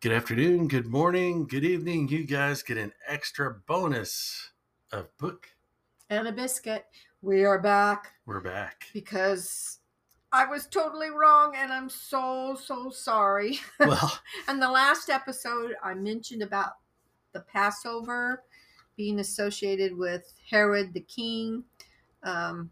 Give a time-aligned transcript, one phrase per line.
[0.00, 2.08] Good afternoon, good morning, good evening.
[2.08, 4.50] You guys get an extra bonus
[4.92, 5.46] of book.
[6.08, 6.86] and a biscuit.
[7.22, 8.84] We are back We're back.
[8.94, 9.78] because
[10.32, 13.58] I was totally wrong and I'm so, so sorry.
[13.80, 14.18] Well,
[14.48, 16.72] And the last episode, I mentioned about
[17.32, 18.42] the Passover
[18.96, 21.62] being associated with Herod the king,
[22.22, 22.70] um,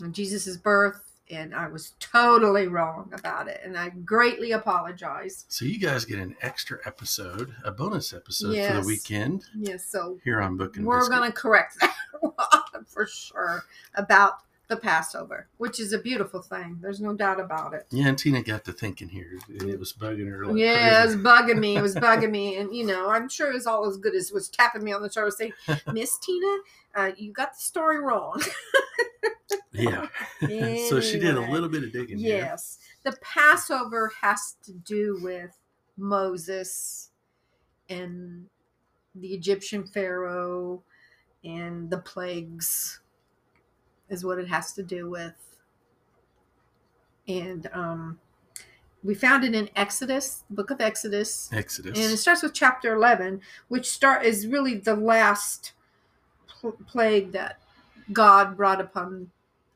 [0.00, 3.60] and Jesus' birth, and I was totally wrong about it.
[3.64, 5.44] And I greatly apologize.
[5.48, 10.18] so you guys get an extra episode, a bonus episode for the weekend Yes, so
[10.24, 11.94] here on Book and we're going to correct that
[12.86, 14.34] for sure about
[14.68, 16.78] the Passover, which is a beautiful thing.
[16.80, 17.86] There's no doubt about it.
[17.90, 21.06] Yeah, and Tina got to thinking here, and it was bugging her like yeah, it
[21.06, 21.76] was bugging me.
[21.76, 24.30] It was bugging me, and you know, I'm sure it was all as good as
[24.30, 25.52] was tapping me on the shoulder saying,
[25.92, 26.56] "Miss Tina,
[26.94, 28.42] uh, you got the story wrong."
[29.78, 30.06] Yeah.
[30.88, 32.18] so she did a little bit of digging.
[32.18, 32.38] here.
[32.38, 35.56] Yes, the Passover has to do with
[35.96, 37.10] Moses
[37.88, 38.46] and
[39.14, 40.82] the Egyptian Pharaoh
[41.44, 43.00] and the plagues,
[44.08, 45.34] is what it has to do with.
[47.26, 48.18] And um,
[49.04, 51.98] we found it in Exodus, the book of Exodus, Exodus.
[51.98, 55.72] and it starts with chapter 11 which start is really the last
[56.46, 57.60] pl- plague that
[58.12, 59.30] god brought upon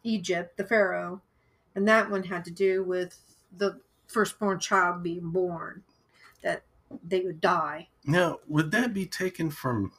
[0.04, 1.20] egypt the pharaoh
[1.74, 3.18] and that one had to do with
[3.56, 5.82] the firstborn child being born
[6.42, 6.62] that
[7.02, 9.92] they would die Now, would that be taken from?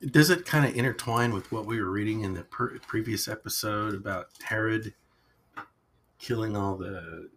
[0.00, 3.94] Does it kind of intertwine with what we were reading in the per- previous episode
[3.94, 4.94] about Herod
[6.20, 7.30] killing all the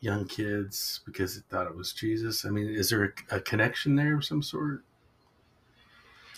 [0.00, 2.44] young kids because he thought it was Jesus?
[2.44, 4.82] I mean, is there a, a connection there of some sort?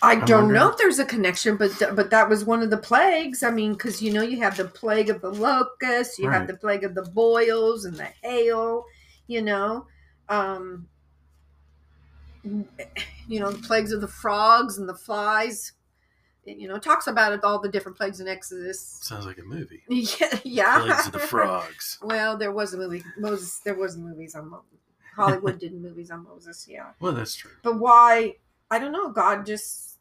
[0.03, 2.77] I I'm don't know if there's a connection but but that was one of the
[2.77, 6.37] plagues i mean because you know you have the plague of the locusts you Right.
[6.37, 8.85] have the plague of the boils and the hail
[9.27, 9.87] you know
[10.29, 10.87] um
[12.43, 15.73] you know the plagues of the frogs and the flies
[16.45, 19.43] It, you know talks about it all the different plagues in exodus Sounds like a
[19.43, 19.83] movie.
[19.89, 21.97] yeah yeah Plagues of the frogs.
[22.01, 24.51] well there was a movie moses there was movies on
[25.15, 27.51] hollywood did movies on moses yeah Well, that's true.
[27.63, 28.35] but why
[28.69, 29.92] i don't know god just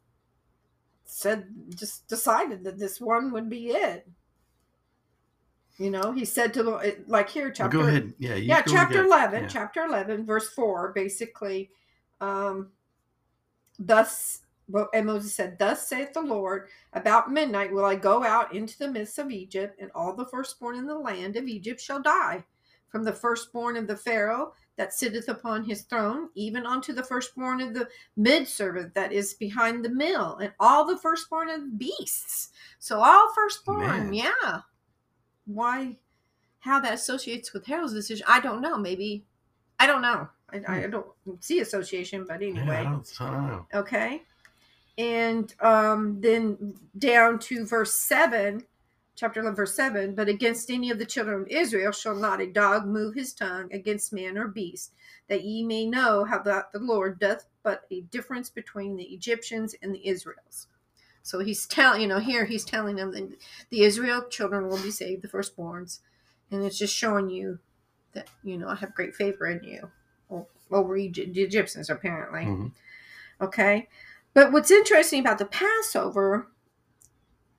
[1.13, 4.09] said just decided that this one would be it
[5.79, 8.13] you know he said to the like here Well, chapter go ahead.
[8.19, 8.35] Yeah.
[8.35, 9.49] Yeah chapter 11 Yeah.
[9.49, 11.71] chapter 11 verse 4 basically
[12.21, 12.71] um
[13.79, 18.55] thus well, and Moses said, Thus saith the Lord, about midnight will I go out
[18.55, 22.01] into the midst of Egypt, and all the firstborn in the land of Egypt shall
[22.01, 22.43] die,
[22.89, 27.61] from the firstborn of the Pharaoh that sitteth upon his throne, even unto the firstborn
[27.61, 32.51] of the maidservant that is behind the mill, and all the firstborn of the beasts.
[32.79, 34.15] So all firstborn, Man.
[34.15, 34.61] yeah.
[35.47, 35.97] Why,
[36.61, 38.79] how that associates with Harold's decision, I don't know.
[38.79, 39.25] Maybe,
[39.79, 40.29] I don't know.
[40.53, 41.07] I, I don't
[41.41, 42.43] see association, but Hmm.
[42.57, 42.85] Yeah, anyway.
[42.85, 43.67] Don't, I don't know.
[43.75, 44.23] Okay.
[44.99, 48.63] And um, then down to verse 7,
[49.15, 52.47] chapter 11, verse 7 But against any of the children of Israel shall not a
[52.47, 54.93] dog move his tongue against man or beast,
[55.29, 59.75] that ye may know how that the Lord doth but a difference between the Egyptians
[59.83, 60.69] and the Israels.
[61.23, 63.37] So he's telling, you know, here he's telling them that
[63.71, 66.01] the Israel children will be saved, the firstborns.
[66.51, 67.61] And it's just showing you
[68.13, 69.91] that, you know, I have great favor in you
[70.71, 72.45] over Egypt, the Egyptians, apparently.
[72.45, 72.73] Mhm.
[73.41, 73.89] Okay.
[74.35, 76.49] But what's interesting about the Passover,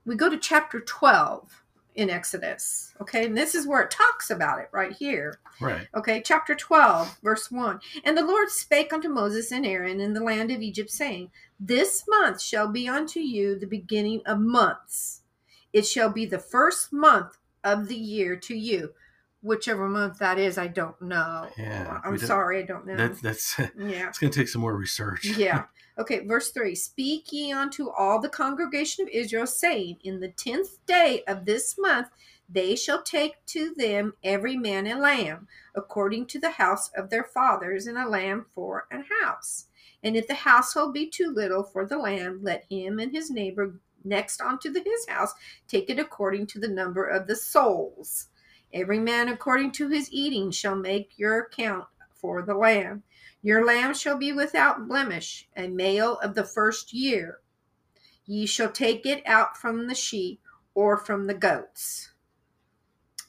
[0.05, 1.63] we go to chapter 12
[1.95, 2.93] in Exodus.
[3.01, 3.25] Okay.
[3.25, 5.39] And this is where it talks about it right here.
[5.61, 5.87] Right.
[5.95, 6.21] Okay.
[6.23, 7.79] Chapter 12, verse 1.
[8.03, 12.03] And the Lord spake unto Moses and Aaron in the land of Egypt, saying, This
[12.07, 15.21] month shall be unto you the beginning of months.
[15.71, 18.93] It shall be the first month of the year to you.
[19.43, 21.47] Whichever month that is, I don't know.
[21.57, 22.95] Yeah, I'm sorry, I don't know.
[22.95, 23.59] That's that's.
[23.77, 24.07] yeah.
[24.07, 25.25] It's going to take some more research.
[25.25, 25.65] Yeah.
[25.95, 30.83] Okay, verse 3 Speak ye unto all the congregation of Israel, saying, In the tenth
[30.87, 32.07] day of this month
[32.49, 37.23] they shall take to them every man a lamb, according to the house of their
[37.23, 39.67] fathers, and a lamb for an house.
[40.03, 43.79] And if the household be too little for the lamb, let him and his neighbor
[44.03, 45.33] next unto his house
[45.67, 48.27] take it according to the number of the souls.
[48.73, 51.85] Every man according to his eating shall make your account
[52.15, 53.03] for the lamb.
[53.41, 57.39] Your lamb shall be without blemish, a male of the first year.
[58.25, 60.39] Ye shall take it out from the sheep
[60.73, 62.09] or from the goats.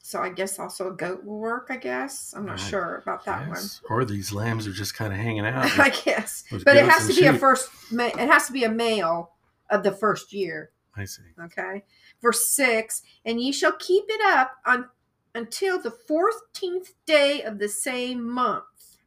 [0.01, 2.33] So I guess also a goat will work, I guess.
[2.37, 2.71] I'm not Right.
[2.71, 3.81] sure about that Yes.
[3.91, 5.65] Or these lambs are just kind of hanging out.
[5.65, 5.71] one.
[5.81, 6.45] I guess.
[6.51, 9.33] But it has to be a first it has to be a male
[9.71, 10.71] of the first year.
[10.97, 11.23] I see.
[11.47, 11.83] Okay.
[12.23, 14.89] Verse 6 And ye shall keep it up on
[15.35, 18.99] until the fourteenth day of the same month.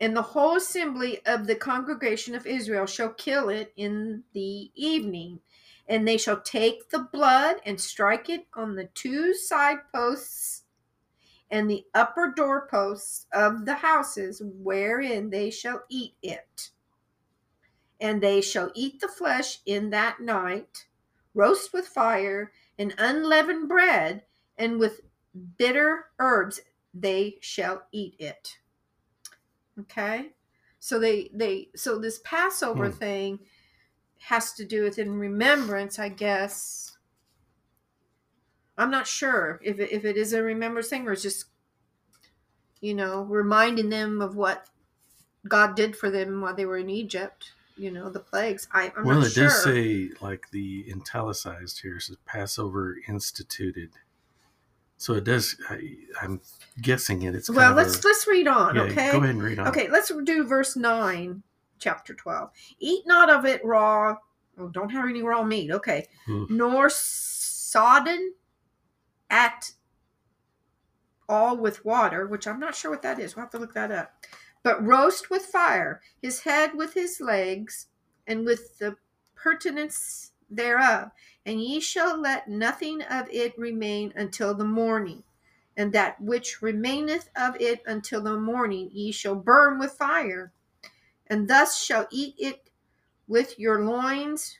[0.00, 5.40] And the whole assembly of the congregation of Israel shall kill it in the evening.
[5.88, 10.62] And they shall take the blood and strike it on the two side posts
[11.52, 16.70] and the upper doorposts of the houses wherein they shall eat it.
[18.00, 20.86] And they shall eat the flesh in that night,
[21.34, 24.22] roast with fire, and unleavened bread,
[24.62, 25.00] and with
[25.58, 26.60] bitter herbs
[26.94, 28.58] they shall eat it.
[29.80, 30.30] Okay?
[30.78, 32.90] So they they so this Passover Hmm.
[32.90, 33.38] thing
[34.20, 36.96] has to do with in remembrance, I guess.
[38.78, 41.46] I'm not sure if it, if it is a remembrance thing or it's just
[42.80, 44.66] you know, reminding them of what
[45.48, 48.68] God did for them while they were in Egypt, you know, the plagues.
[48.72, 49.44] I, I'm well, not it sure.
[49.44, 53.90] does say like the italicized here says Passover instituted.
[55.02, 55.56] So it does.
[55.68, 56.40] I, I'm
[56.80, 57.34] guessing it.
[57.34, 59.10] It's well, let's a- let's read on, yeah, okay?
[59.10, 59.66] Go ahead and read on.
[59.66, 61.42] Okay, let's do verse 9,
[61.80, 62.50] chapter 12.
[62.78, 64.16] Eat not of it raw.
[64.56, 65.72] Oh, don't have any raw meat.
[65.72, 66.06] Okay.
[66.28, 66.48] Oof.
[66.50, 68.34] Nor sodden
[69.28, 69.72] at
[71.28, 73.34] all with water, which I'm not sure what that is.
[73.34, 74.12] We'll have to look that up.
[74.62, 77.86] But roast with fire, his head with his legs,
[78.28, 78.96] and with the
[79.34, 81.10] purtenance thereof.
[81.46, 85.22] And ye shall let nothing of it remain until the morning.
[85.76, 90.52] And that which remaineth of it until the morning ye shall burn with fire.
[91.28, 92.70] And thus shall eat it
[93.26, 94.58] with your loins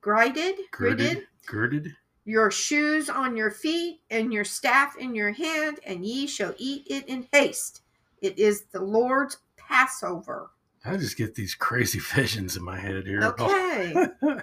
[0.00, 1.96] grided, Girded, girded.
[2.26, 6.86] your shoes on your feet, and your staff in your hand, and ye shall eat
[6.88, 7.80] it in haste.
[8.20, 10.50] It is the Lord's Passover.
[10.84, 13.24] I just get these crazy visions in my head here.
[13.24, 13.94] Okay.
[14.22, 14.40] uh,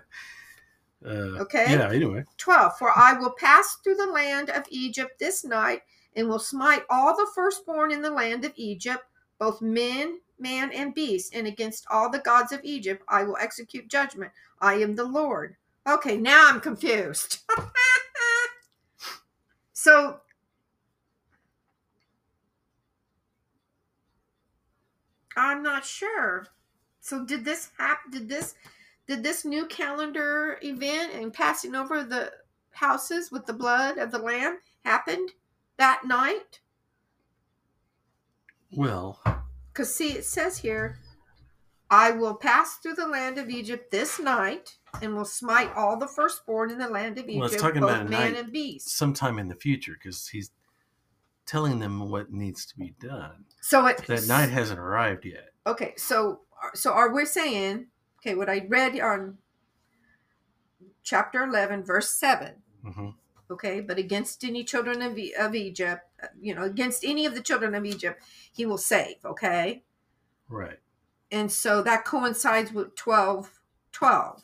[1.05, 1.65] Okay.
[1.69, 1.89] Yeah.
[1.91, 2.23] Anyway.
[2.37, 5.81] 12 For I will pass through the land of Egypt this night,
[6.15, 9.03] and will smite all the firstborn in the land of Egypt,
[9.39, 13.87] both men, man, and beast, and against all the gods of Egypt I will execute
[13.87, 14.31] judgment.
[14.59, 15.55] I am the Lord.
[15.87, 17.39] Okay, now I'm confused.
[19.73, 20.19] so
[25.41, 26.45] I'm not sure.
[26.99, 28.11] So did this happen?
[28.11, 28.53] Did this
[29.07, 32.31] did this new calendar event and passing over the
[32.69, 35.31] houses with the blood of the lamb happened
[35.77, 36.59] that night?
[38.71, 39.19] Well,
[39.73, 40.99] Because see, it says here,
[41.89, 46.07] I will pass through the land of Egypt this night and will smite all the
[46.07, 48.43] firstborn in the land of Egypt, Well, it's talking both about man night.
[48.43, 48.89] and beast.
[48.95, 50.51] sometime in the future, because he's
[51.45, 53.45] telling them what needs to be done.
[53.61, 55.49] So it That night hasn't arrived yet.
[55.67, 56.41] Okay, so
[56.73, 57.87] so are we saying
[58.19, 58.35] okay?
[58.35, 59.37] What I read on
[61.03, 62.53] chapter eleven, verse seven.
[62.83, 63.09] hmm
[63.49, 67.41] okay but against any children of, of egypt uh, you know against any of the
[67.41, 68.23] children of egypt
[68.53, 69.83] he will save okay
[70.47, 70.79] Right.
[71.33, 73.59] and so that coincides with 12
[73.91, 74.43] 12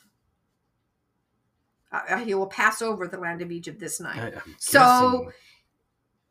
[1.94, 5.32] uh, he will pass over the land of egypt this night I, So-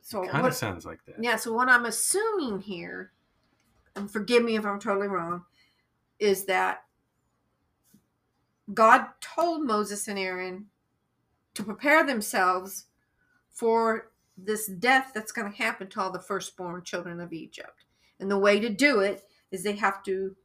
[0.07, 1.17] so kind of sounds like that.
[1.21, 3.11] yeah so what i'm assuming here
[3.97, 5.43] and forgive me if i'm totally wrong
[6.21, 6.85] is that
[8.73, 10.67] god told moses and aaron
[11.55, 12.85] to prepare themselves
[13.51, 17.85] for this death that's going to happen to all the firstborn children of egypt
[18.21, 20.37] and the way to do it is they have to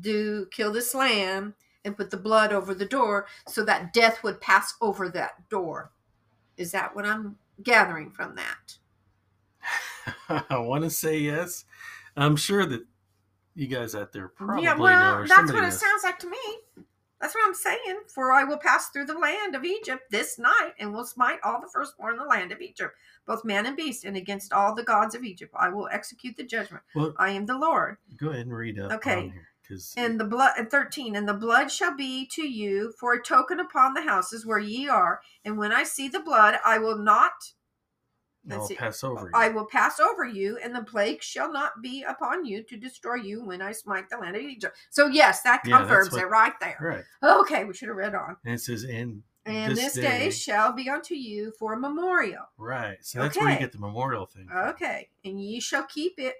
[0.00, 4.40] do kill this lamb and put the blood over the door so that death would
[4.40, 5.90] pass over that door
[6.56, 8.78] is that what i'm gathering from that
[10.50, 11.64] I want to say yes.
[12.16, 12.84] I'm sure that
[13.54, 16.30] you guys out there probably yeah, know, well, or that's what it sounds like to
[16.30, 16.84] me.
[17.20, 18.00] That's what I'm saying.
[18.08, 21.60] For I will pass through the land of Egypt this night, and will smite all
[21.60, 22.94] the firstborn in the land of Egypt,
[23.26, 26.44] both man and beast, and against all the gods of Egypt I will execute the
[26.44, 26.84] judgment.
[26.94, 27.96] Well, I am the Lord.
[28.16, 29.32] go ahead and read up Okay.
[29.66, 33.22] Because And the blood, and thirteen, and the blood shall be to you for a
[33.22, 35.20] token upon the houses where ye are.
[35.44, 37.32] And when I see the blood, I will not
[38.48, 38.76] I'll see.
[38.76, 39.28] pass over.
[39.34, 39.54] I you.
[39.54, 43.44] will pass over you, and the plague shall not be upon you to destroy you
[43.44, 44.76] when I smite the land of Egypt.
[44.90, 46.76] So yes, that Yeah, confirms what- it right there.
[46.80, 47.04] Right.
[47.40, 48.36] Okay, we should have read on.
[48.44, 52.44] And it says, and And this, day, shall be unto you for a memorial.
[52.56, 52.98] right.
[53.04, 53.60] So that's where you Okay.
[53.64, 54.46] get the memorial thing.
[54.48, 54.68] from.
[54.70, 56.36] Okay, and ye shall keep it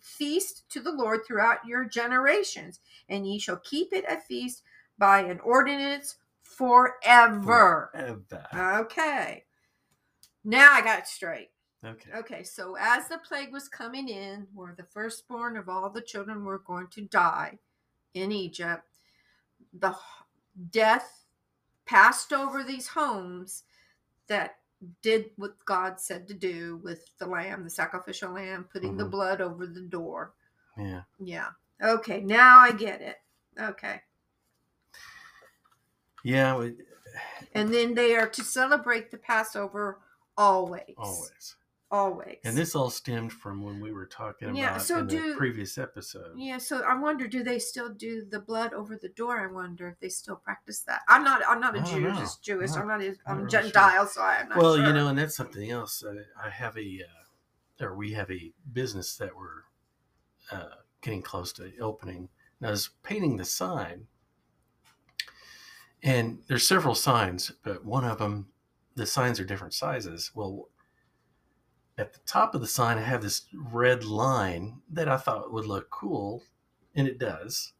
[0.00, 4.62] feast to the Lord throughout your generations, and ye shall keep it a feast
[4.98, 7.90] by an ordinance forever.
[7.92, 8.46] Forever.
[8.80, 9.44] Okay,
[10.44, 11.50] now I got it straight.
[11.84, 12.10] Okay.
[12.16, 16.44] Okay, so as the plague was coming in, where the firstborn of all the children
[16.44, 17.58] were going to die
[18.14, 18.84] in Egypt,
[19.72, 19.94] the
[20.70, 21.24] death
[21.84, 23.64] passed over these homes
[24.28, 24.58] that
[25.02, 29.10] did what God said to do with the lamb, the sacrificial lamb, putting the Mhm.
[29.10, 30.34] blood over the door.
[30.76, 31.02] Yeah.
[31.18, 31.50] Yeah.
[31.82, 33.20] Okay, now I get it.
[33.58, 34.02] Okay.
[36.24, 36.56] Yeah.
[36.56, 36.76] We,
[37.54, 40.00] And then they are to celebrate the Passover
[40.36, 40.94] always.
[40.96, 41.56] always.
[41.92, 42.38] Always.
[42.44, 45.36] And this all stemmed from when we were talking Yeah, about so in do- the
[45.36, 46.32] previous episode.
[46.38, 49.38] Yeah, so I wonder, do they still do the blood over the door?
[49.46, 51.02] I wonder if they still practice that.
[51.06, 51.42] I'm not.
[51.46, 52.00] I'm not a I Jew.
[52.00, 52.14] know.
[52.14, 52.70] Just Jewish.
[52.70, 53.02] No, I'm not.
[53.02, 54.56] A, I'm Gentile, so I'm not.
[54.56, 54.86] well, sure.
[54.86, 56.02] you know, and that's something else.
[56.02, 57.02] Uh, I have a,
[57.80, 59.64] uh, or we have a business that we're
[60.50, 62.30] uh, getting close to opening.
[62.58, 64.06] And I was painting the sign,
[66.02, 68.48] and there's several signs, but one of them,
[68.94, 70.30] the signs are different sizes.
[70.34, 70.68] Well,
[71.98, 75.66] at the top of the sign, I have this red line that I thought would
[75.66, 76.42] look cool,
[76.94, 77.72] and it does,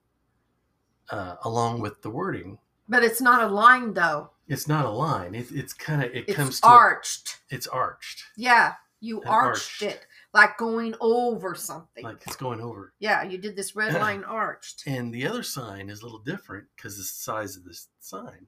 [1.11, 2.59] uh, along with the wording.
[2.88, 4.31] But it's not a line though.
[4.49, 5.35] It's not a line.
[5.35, 7.40] It, it's kind of it It's comes to a- arched.
[7.50, 8.25] it's arched.
[8.37, 9.83] yeah, you arched, arched.
[9.83, 12.04] it like going over something.
[12.04, 12.92] like it's going over.
[12.99, 14.83] yeah, you did this red line arched.
[14.87, 18.47] And the other sign is a little different because the size of this sign.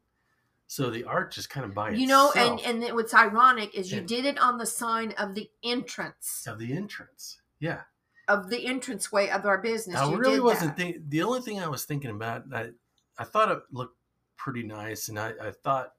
[0.75, 3.76] So the arch is kind of by You know, itself and and it, what's ironic
[3.76, 7.40] is you And- did it on the sign of the entrance of the entrance.
[7.61, 7.83] Yeah,
[8.26, 9.97] of the entranceway of our business.
[9.97, 11.04] I you really wasn't thinking.
[11.09, 12.71] The only thing I was thinking about, I
[13.16, 13.97] I thought it looked
[14.37, 15.95] pretty nice, and I I thought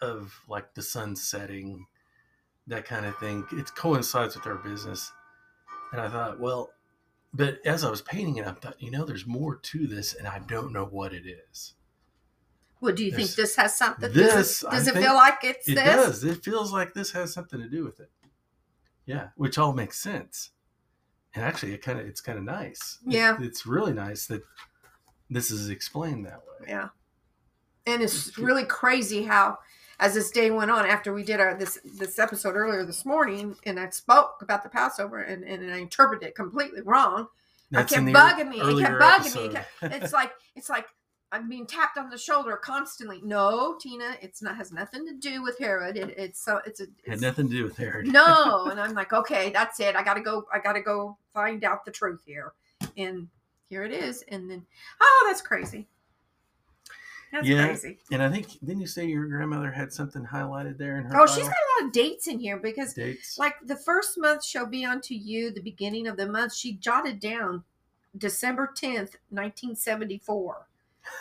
[0.00, 1.86] of like the sun setting,
[2.66, 3.44] that kind of thing.
[3.52, 5.12] It coincides with our business,
[5.92, 6.70] and I thought, well,
[7.34, 10.26] but as I was painting it, I thought, you know, there's more to this, and
[10.26, 11.74] I don't know what it is.
[12.80, 14.12] Well, do you think This- has something?
[14.12, 15.84] this, does it, does it feel like it's It this?
[15.84, 16.24] does.
[16.24, 18.10] It feels like this has something to do with it.
[19.06, 20.50] Yeah, which all makes sense.
[21.34, 22.98] And actually, it kind of it's kind of nice.
[23.06, 23.36] It- Yeah.
[23.40, 24.42] it's really nice that
[25.30, 26.66] this is explained that way.
[26.68, 26.88] Yeah.
[27.86, 29.58] And it's It's really crazy how
[29.98, 33.56] as this day went on after we did our this this episode earlier this morning
[33.64, 37.28] and I spoke about the Passover and, and I interpreted it completely wrong.
[37.70, 38.60] That's kept bugging me.
[38.60, 39.44] It kept bugging me.
[39.46, 40.02] It episode.
[40.02, 40.86] It's like it's like
[41.34, 43.20] I'm being tapped on the shoulder constantly.
[43.24, 45.96] No, Tina, it's not has nothing to do with Herod.
[45.96, 48.06] It, it's so it's a had nothing to do with Herod.
[48.06, 51.84] no and i'm like okay that's it i gotta go i gotta go find out
[51.84, 52.52] the truth here
[52.96, 53.26] and
[53.68, 54.64] here it is and then
[55.00, 55.86] oh that's crazy
[57.32, 57.66] that's Yeah.
[57.66, 61.20] crazy And I think didn't you say your grandmother had something highlighted there in her?
[61.20, 63.38] oh she's got a lot of dates in here because dates.
[63.38, 67.18] like the first month shall be unto you the beginning of the month she jotted
[67.18, 67.64] down
[68.16, 70.66] december 10th 1974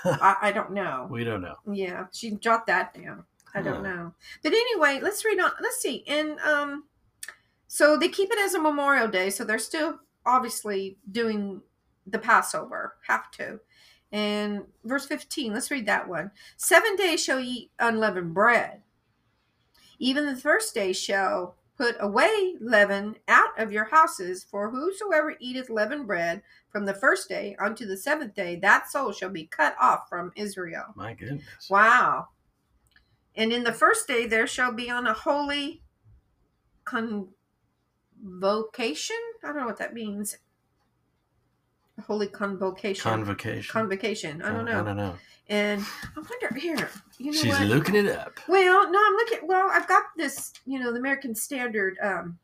[0.06, 1.56] I, I don't know we don't know.
[1.72, 3.26] Yeah, she jot that down.
[3.56, 4.14] I don't know.
[4.42, 5.52] But anyway, let's read on.
[5.62, 6.04] Let's see.
[6.08, 6.86] And um,
[7.68, 11.62] so they keep it as a Memorial Day, so they're still obviously doing
[12.08, 12.96] the Passover.
[13.08, 13.60] Have to.
[14.12, 16.32] And verse 15, let's read that one.
[16.58, 18.82] Seven days shall ye unleavened bread.
[20.00, 25.70] Even the first day shall put away leaven out of your houses, for whosoever eateth
[25.70, 29.76] leavened bread from the first day unto the seventh day, that soul shall be cut
[29.80, 30.94] off from Israel.
[30.96, 31.70] My goodness.
[31.70, 32.28] Wow.
[33.36, 35.82] And in the first day there shall be on a holy
[36.86, 37.32] convocation.
[39.44, 40.38] I don't know what that means.
[42.02, 43.04] Holy convocation.
[43.04, 43.72] Convocation.
[43.72, 44.42] convocation.
[44.42, 44.82] I don't know.
[44.82, 45.16] I don't know.
[45.50, 45.82] And
[46.16, 46.90] I wonder here.
[47.20, 47.68] You know She's what?
[47.68, 48.40] looking it up.
[48.48, 49.48] well, no, I'm looking.
[49.48, 50.54] Well, I've got this.
[50.66, 52.40] You know, the American Standard um,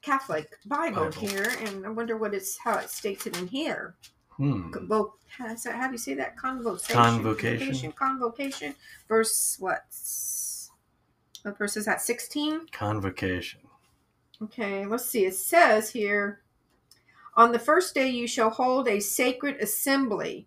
[0.00, 1.28] Catholic Bible, Bible.
[1.28, 3.94] here, and I wonder what it's how it states it in here.
[4.30, 4.70] Hmm.
[4.72, 6.36] Convo- how, that- how do you say that?
[6.36, 6.94] Convocation.
[6.96, 7.92] Convocation.
[7.92, 8.74] Convocation.
[9.08, 9.84] Verse what?
[11.42, 12.00] What verse is that?
[12.00, 12.68] 16?
[12.72, 13.60] Convocation.
[14.42, 15.26] Okay, let's see.
[15.26, 16.40] It says here
[17.36, 20.46] On the first day you shall hold a sacred assembly,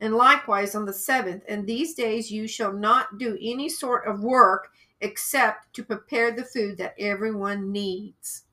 [0.00, 1.44] and likewise on the seventh.
[1.48, 6.44] And these days you shall not do any sort of work except to prepare the
[6.44, 8.44] food that everyone needs.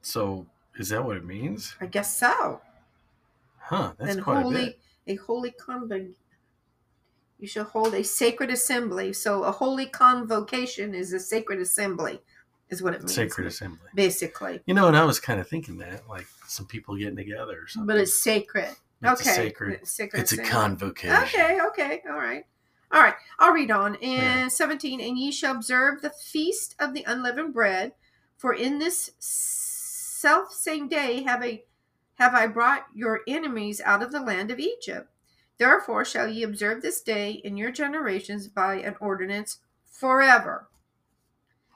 [0.00, 0.46] So
[0.76, 1.76] is that what it means?
[1.80, 2.60] I guess so.
[3.58, 3.92] Huh.
[3.98, 4.78] That's and quite a holy bit.
[5.06, 6.16] a holy convent
[7.38, 12.20] you shall hold a sacred assembly so a holy convocation is a sacred assembly
[12.72, 13.88] is what it means Sacred assembly.
[13.94, 17.58] basically You know, and I was kind of thinking that, like some people getting together
[17.62, 17.86] or something.
[17.86, 18.70] but it's sacred
[19.02, 19.72] It's okay sacred.
[19.82, 21.14] It's, sacred It's a convocation.
[21.16, 22.44] okay okay all right
[22.92, 24.48] all right i'll read on in Yeah.
[24.48, 27.92] 17 and ye shall observe the feast of the unleavened bread
[28.36, 31.64] for in this self same day have a
[32.16, 35.08] have I brought your enemies out of the land of Egypt.
[35.58, 40.68] Therefore shall ye observe this day in your generations by an ordinance forever.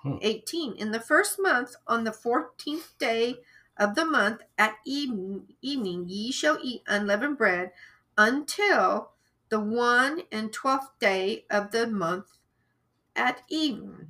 [0.06, 0.18] Hmm.
[0.22, 0.74] 18.
[0.74, 3.36] In the first month, on the fourteenth day
[3.76, 7.72] of the month, at evening, evening ye shall eat unleavened bread
[8.16, 9.10] until
[9.48, 12.26] the one and twelfth day of the month
[13.14, 14.08] at even.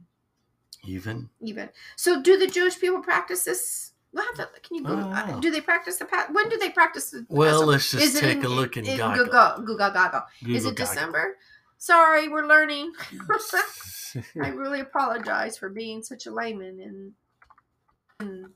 [0.84, 1.30] Even.
[1.40, 1.70] Even.
[1.96, 3.92] So, do the Jewish people practice this?
[4.12, 4.94] We'll have to, can you go?
[4.96, 7.72] Uh, do they practice the pa- When do they practice the Well, Passover?
[7.72, 9.26] let's just Is it take in- a look and in goggle.
[9.64, 10.22] Google.
[10.46, 10.76] Is it.
[10.76, 11.36] December?
[11.86, 12.92] Sorry, we're learning.
[14.42, 17.12] I really apologize for being such a layman in,
[18.20, 18.50] in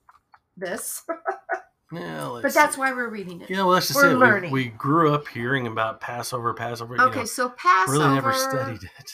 [0.56, 1.04] this,
[1.92, 2.80] yeah, but that's see.
[2.80, 3.48] why we're reading it.
[3.48, 4.50] Yeah, well, let's just we're say learning.
[4.50, 6.96] we, we grew up hearing about Passover, Passover.
[6.96, 9.12] you Okay, know, so Passover really never studied it.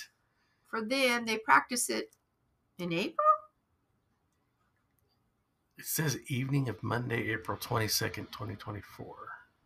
[0.66, 2.10] for them, they practice it
[2.78, 3.16] in April.
[5.76, 9.14] It says evening of Monday, April 22nd, 2024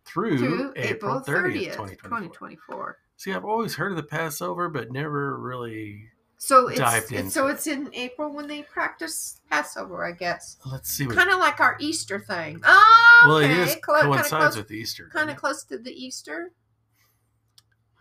[0.04, 2.08] through, through April, April 30th, 30th, 2024.
[2.08, 2.98] 2024.
[3.20, 6.08] See, I've always heard of the Passover, but never really.
[6.38, 10.56] So it's, so it's in April when they practice Passover, I guess.
[10.64, 11.06] Let's see.
[11.06, 12.62] Kind of like our Easter thing.
[12.64, 13.52] Oh, well, okay.
[13.52, 15.10] it is Clo- coincides close, with Easter.
[15.12, 16.52] kind of close to the Easter.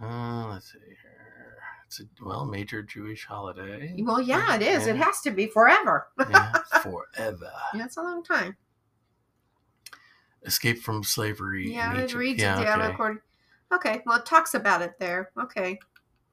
[0.02, 1.58] Uh, let's see here.
[1.86, 3.96] It's a well major Jewish holiday.
[4.00, 4.88] Well, yeah, it is.
[4.88, 6.08] It has to be forever.
[6.18, 7.52] yeah, forever.
[7.74, 8.56] Yeah, it's a long time.
[10.46, 11.74] Escape from slavery.
[11.74, 12.94] Yeah, it reads yeah, it down okay.
[12.94, 13.20] according.
[13.72, 15.32] Okay, well, it talks about it there.
[15.40, 15.80] Okay,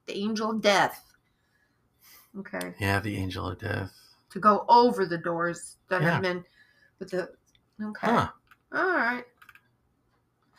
[0.07, 1.12] the angel of death.
[2.38, 3.93] Okay, Yeah, the angel of death.
[4.31, 6.12] to go over the doors that Yeah.
[6.12, 6.45] have been
[6.99, 7.31] with the.
[7.83, 8.28] Okay, Huh.
[8.73, 9.25] all right.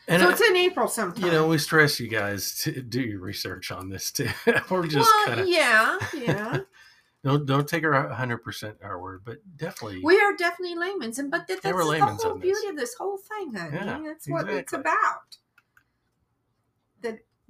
[0.06, 1.24] And so I- it's in April sometime.
[1.24, 4.28] you know, we stress you guys to do your research on this too.
[4.70, 6.58] We're just well, kind of yeah, yeah.
[7.24, 11.30] don't don't take our hundred percent our word, but definitely we are definitely laymen's, and
[11.30, 12.42] but that, that's the whole on this.
[12.60, 13.76] beauty of this whole thing, honey.
[13.76, 15.36] Yeah, that's what it's about.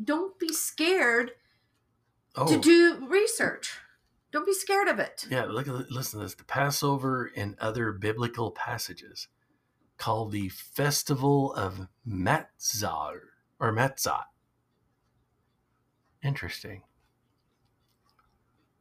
[0.03, 1.33] Don't be scared
[2.37, 3.79] oh to do research.
[4.31, 5.27] Don't be scared of it.
[5.31, 5.45] yeah.
[5.45, 6.35] Look at listen to this.
[6.35, 9.29] The Passover and other biblical passages
[9.97, 13.19] called the Festival of Matzah
[13.59, 14.25] or Matzah.
[16.23, 16.83] Interesting.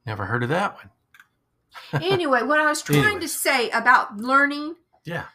[0.05, 2.01] Never heard of that one.
[2.03, 5.25] anyway, what I was trying to say about learning, Yeah,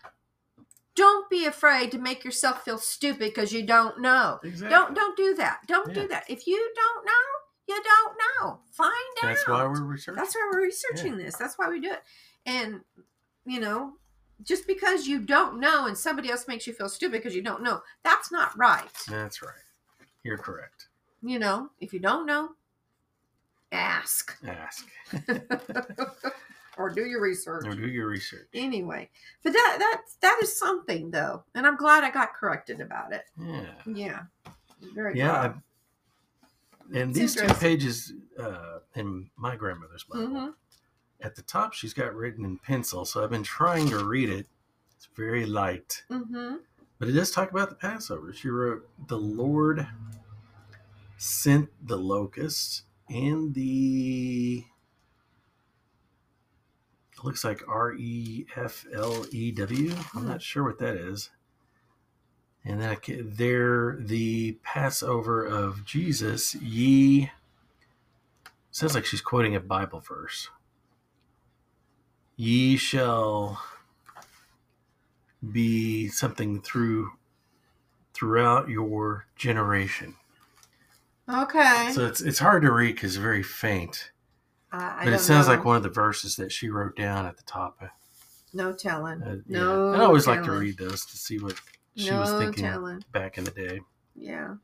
[0.95, 4.39] don't be afraid to make yourself feel stupid because you don't know.
[4.43, 4.69] exactly.
[4.71, 5.61] Don't don't do that.
[5.67, 6.03] Don't Yeah.
[6.03, 6.25] do that.
[6.29, 7.13] If you don't know,
[7.69, 8.61] you don't know.
[8.73, 9.29] Find out.
[9.29, 10.17] That's why we're researching.
[10.17, 11.37] That's why we're researching this.
[11.37, 12.03] That's why we do it.
[12.47, 12.81] And
[13.47, 13.95] you know,
[14.43, 17.63] just because you don't know and somebody else makes you feel stupid because you don't
[17.63, 18.91] know, that's not right.
[19.09, 19.55] That's right.
[20.25, 20.89] You're correct.
[21.23, 22.51] You know, if you don't know,
[23.71, 24.87] ask Ask
[26.79, 27.67] or do your research.
[27.67, 28.49] or do your research.
[28.55, 29.11] Anyway,
[29.43, 33.25] but that that that is something though, and I'm glad I got corrected about it.
[33.39, 33.75] Yeah.
[33.87, 34.21] Yeah,
[34.95, 35.19] very good.
[35.19, 35.33] Yeah.
[35.33, 35.55] I-
[36.95, 40.55] and It's these two pages uh, in my grandmother's Bible, Mhm.
[41.21, 43.05] at the top, she's got written in pencil.
[43.07, 44.47] So I've been trying to read it.
[44.97, 46.57] It's very light, Mm-hmm.
[46.99, 48.33] but it does talk about the Passover.
[48.35, 49.87] She wrote, The Lord
[51.17, 54.65] sent the locusts and the.
[57.23, 59.95] It looks like R E F L E W.
[60.15, 61.31] I'm not sure what that is.
[62.65, 66.55] And then I they're the Passover of Jesus.
[66.57, 67.31] Ye
[68.73, 70.49] sounds like she's quoting a Bible verse.
[72.37, 73.63] Ye shall
[75.53, 77.13] be something through
[78.15, 80.17] throughout your generation.
[81.29, 81.91] Okay.
[81.95, 84.12] So it's it's hard to read because it's very faint.
[84.73, 85.55] But it sounds know.
[85.55, 87.81] like one of the verses that she wrote down at the top.
[88.55, 89.23] no telling.
[89.23, 89.59] Uh, yeah.
[89.59, 91.55] no, I always like to read those to see what
[91.97, 93.05] she no was thinking telling.
[93.13, 93.81] back in the day.
[94.17, 94.55] Yeah,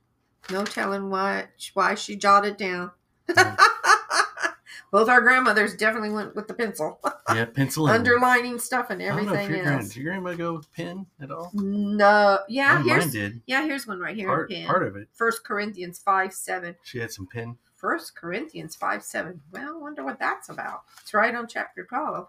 [0.50, 2.90] no telling what why she jotted down.
[3.28, 3.58] Mhm.
[4.90, 6.98] Both our grandmothers definitely went with the pencil,
[7.34, 10.04] Yeah, pencil and underlining stuff and I don't know if everything your grand, did your
[10.12, 11.50] grandma go with pen at all?
[11.52, 13.42] No, yeah, Oh, mine here's did.
[13.46, 14.28] yeah, here's one right here.
[14.28, 14.66] Part, in pen.
[14.66, 15.08] part of it.
[15.12, 16.74] First Corinthians five seven.
[16.84, 17.58] She had some pen.
[17.78, 19.40] First Corinthians five seven.
[19.52, 20.82] Well, I wonder what that's about.
[21.00, 22.26] It's right on chapter twelve.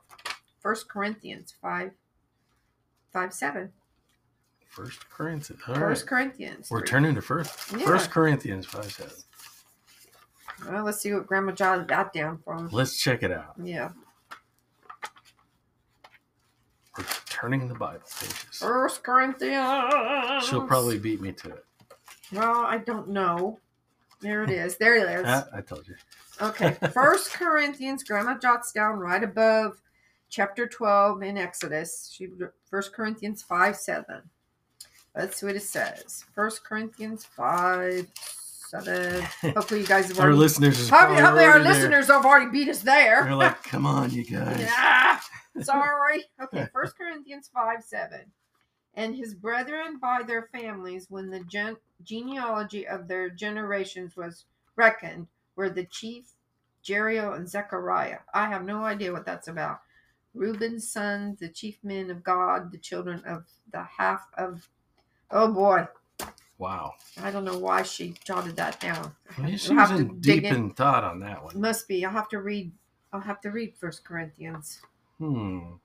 [0.59, 1.91] First Corinthians five
[3.11, 3.71] five seven.
[4.67, 5.61] First Corinthians.
[5.67, 6.09] All First right.
[6.09, 6.69] Corinthians.
[6.69, 6.87] We're three.
[6.89, 7.71] turning to first.
[7.71, 7.83] Yeah.
[7.83, 9.15] First Corinthians five seven.
[10.69, 12.69] Well, let's see what Grandma jotted that down for him.
[12.71, 13.55] Let's check it out.
[13.63, 13.89] Yeah.
[16.95, 18.45] We're turning the Bible pages.
[18.59, 20.45] First Corinthians.
[20.45, 21.65] She'll probably beat me to it.
[22.33, 23.57] Well, I don't know.
[24.21, 24.77] There it is.
[24.77, 25.25] There it is.
[25.53, 25.95] I told you.
[26.41, 26.77] Okay.
[26.93, 28.03] First Corinthians.
[28.03, 29.81] Grandma jots down right above
[30.29, 32.11] chapter twelve in Exodus.
[32.13, 32.27] She
[32.69, 34.21] First Corinthians five seven.
[35.15, 36.25] Let's see what it says.
[36.35, 39.21] First Corinthians five seven.
[39.41, 40.37] Hopefully you guys have Our already.
[40.39, 41.59] listeners is Hopefully, our there.
[41.59, 43.23] listeners have already beat us there.
[43.23, 44.59] They're like, come on, you guys.
[45.55, 45.63] Yeah.
[45.63, 46.23] Sorry.
[46.41, 48.19] Okay, First Corinthians 5 7.
[48.95, 55.27] And his brethren by their families, when the gen- genealogy of their generations was reckoned,
[55.55, 56.25] were the chief
[56.83, 58.19] Jerio and Zechariah.
[58.33, 59.81] I have no idea what that's about.
[60.33, 64.67] Reuben's sons, the chief men of God, the children of the half of.
[65.31, 65.87] Oh boy,
[66.59, 66.95] Wow.
[67.21, 69.15] I don't know why she jotted that down.
[69.57, 71.59] She was in deep in thought on that one.
[71.59, 72.03] Must be.
[72.05, 72.71] I'll have to read.
[73.13, 74.81] I'll have to read First Corinthians.
[75.17, 75.75] Hmm.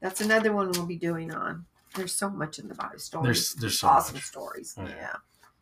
[0.00, 1.64] That's another one we'll be doing on.
[1.94, 3.24] There's so much in the Bible stories.
[3.24, 4.24] There's there's so awesome much.
[4.24, 4.74] stories.
[4.78, 4.94] Oh, Yeah.
[4.96, 5.16] yeah.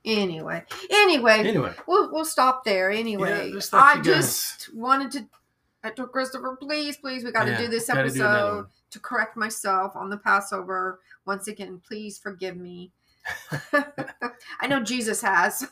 [0.04, 2.90] Anyway, anyway, Anyway, we'll we'll stop there.
[2.90, 5.26] Anyway, Yeah, I guys- just wanted to.
[5.82, 8.66] I told Christopher, please, please, we got to oh, Yeah, do this gotta do episode
[8.90, 11.00] to correct myself on the Passover.
[11.26, 12.92] Once again, please forgive me.
[14.60, 15.66] I know Jesus has.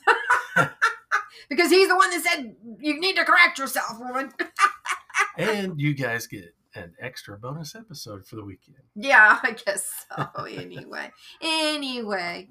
[1.48, 4.32] because he's the one that said you need to correct yourself, woman.
[5.38, 8.76] and you guys get an extra bonus episode for the weekend.
[8.94, 10.44] yeah, I guess so.
[10.44, 11.10] Anyway,
[11.40, 12.48] anyway,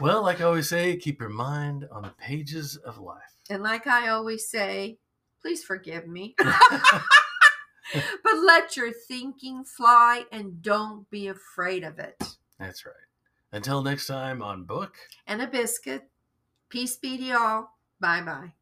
[0.00, 3.22] Well, like I always say, keep your mind on the pages of life.
[3.50, 4.98] and like I always say,
[5.40, 6.34] please forgive me.
[6.42, 12.16] but let your thinking fly and don't be afraid of it.
[12.58, 12.94] That's right.
[13.52, 14.94] Until next time on Book.
[15.26, 16.08] And a biscuit.
[16.70, 17.68] Peace be to y'all.
[18.00, 18.52] Bye bye.